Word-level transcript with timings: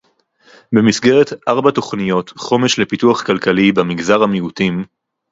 במסגרת 0.73 1.27
ארבע 1.47 1.71
תוכניות 1.71 2.29
חומש 2.37 2.79
לפיתוח 2.79 3.23
כלכלי 3.25 3.71
במגזר 3.71 4.23
המיעוטים 4.23 4.83